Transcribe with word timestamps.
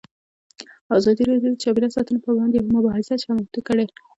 ازادي 0.97 1.23
راډیو 1.29 1.53
د 1.53 1.59
چاپیریال 1.63 1.91
ساتنه 1.97 2.17
پر 2.23 2.31
وړاندې 2.33 2.55
یوه 2.59 2.73
مباحثه 2.77 3.15
چمتو 3.23 3.59
کړې. 3.67 3.85